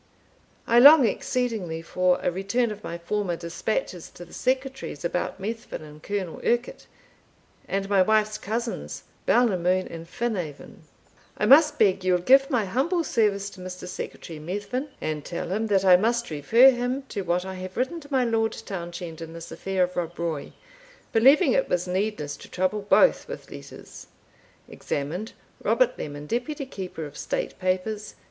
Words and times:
"I 0.65 0.79
long 0.79 1.05
exceedingly 1.05 1.83
for 1.83 2.19
a 2.23 2.31
return 2.31 2.71
of 2.71 2.83
my 2.83 2.97
former 2.97 3.35
dispatches 3.35 4.09
to 4.15 4.25
the 4.25 4.33
Secretary's 4.33 5.05
about 5.05 5.39
Methven 5.39 5.83
and 5.83 6.01
Colll 6.01 6.41
Urquhart, 6.43 6.87
and 7.67 7.87
my 7.87 8.01
wife's 8.01 8.39
cousins, 8.39 9.03
Balnamoon 9.27 9.87
and 9.89 10.07
Phinaven. 10.09 10.81
"I 11.37 11.45
must 11.45 11.77
beg 11.77 12.03
yow'll 12.03 12.17
give 12.17 12.49
my 12.49 12.65
humble 12.65 13.03
service 13.03 13.51
to 13.51 13.59
Mr. 13.61 13.87
Secretary 13.87 14.39
Methven, 14.39 14.87
and 14.99 15.23
tell 15.23 15.51
him 15.51 15.67
that 15.67 15.85
I 15.85 15.97
must 15.97 16.31
refer 16.31 16.71
him 16.71 17.03
to 17.09 17.21
what 17.21 17.45
I 17.45 17.53
have 17.53 17.77
written 17.77 17.99
to 17.99 18.11
My 18.11 18.25
Lord 18.25 18.53
Townshend 18.53 19.21
in 19.21 19.33
this 19.33 19.51
affair 19.51 19.83
of 19.83 19.95
Rob 19.95 20.17
Roy, 20.17 20.51
believing 21.13 21.51
it 21.53 21.69
was 21.69 21.87
needless 21.87 22.35
to 22.37 22.49
trouble 22.49 22.81
both 22.81 23.27
with 23.27 23.51
letters." 23.51 24.07
Examined, 24.67 25.33
Robt. 25.61 25.99
Lemon, 25.99 26.27
_Deputy 26.27 26.67
Keeper 26.71 27.05
of 27.05 27.15
State 27.15 27.59
Papers. 27.59 28.15